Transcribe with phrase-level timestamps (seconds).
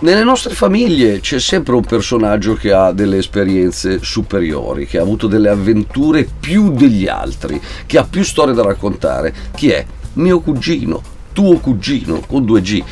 [0.00, 5.26] nelle nostre famiglie c'è sempre un personaggio che ha delle esperienze superiori, che ha avuto
[5.26, 9.34] delle avventure più degli altri, che ha più storie da raccontare.
[9.54, 9.84] Chi è?
[10.14, 11.02] Mio cugino,
[11.32, 12.84] tuo cugino con 2G.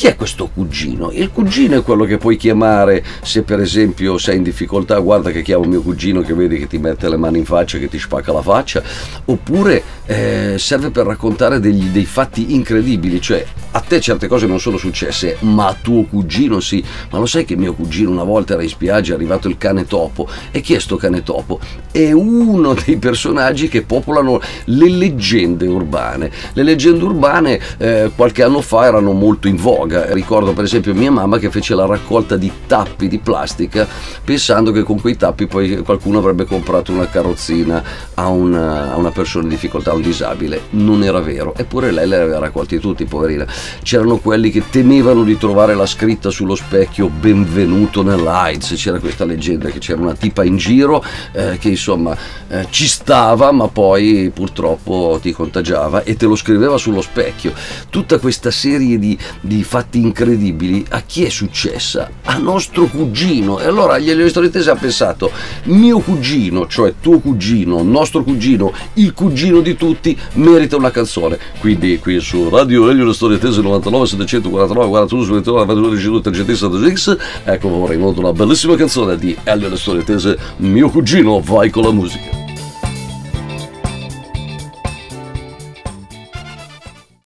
[0.00, 1.10] Chi è questo cugino?
[1.12, 5.42] Il cugino è quello che puoi chiamare se per esempio sei in difficoltà, guarda che
[5.42, 8.32] chiamo mio cugino che vedi che ti mette le mani in faccia, che ti spacca
[8.32, 8.82] la faccia,
[9.26, 14.58] oppure eh, serve per raccontare degli, dei fatti incredibili, cioè a te certe cose non
[14.58, 16.82] sono successe, ma a tuo cugino sì.
[17.10, 19.86] Ma lo sai che mio cugino una volta era in spiaggia, è arrivato il cane
[19.86, 20.26] topo.
[20.50, 21.60] E chi è sto cane topo?
[21.92, 26.30] È uno dei personaggi che popolano le leggende urbane.
[26.52, 29.89] Le leggende urbane eh, qualche anno fa erano molto in voga.
[30.12, 33.86] Ricordo per esempio mia mamma che fece la raccolta di tappi di plastica
[34.24, 37.82] pensando che con quei tappi poi qualcuno avrebbe comprato una carrozzina
[38.14, 40.62] a una, a una persona in difficoltà, a un disabile.
[40.70, 41.54] Non era vero.
[41.56, 43.46] Eppure lei le aveva raccolti tutti, poverina
[43.82, 49.68] c'erano quelli che temevano di trovare la scritta sullo specchio benvenuto nell'AIDS, c'era questa leggenda
[49.68, 52.16] che c'era una tipa in giro eh, che insomma
[52.48, 57.52] eh, ci stava ma poi purtroppo ti contagiava e te lo scriveva sullo specchio.
[57.88, 62.10] Tutta questa serie di, di fatti incredibili a chi è successa?
[62.24, 65.30] A nostro cugino e allora gli Storitese ha pensato
[65.64, 71.38] mio cugino, cioè tuo cugino, nostro cugino, il cugino di tutti merita una canzone.
[71.58, 77.16] Quindi qui su Radio Elio Storitese attese 99 749 41 29 22 22 360 X
[77.44, 81.82] ecco vorrei molto una bellissima canzone di Elio le storie tese mio cugino vai con
[81.82, 82.39] la musica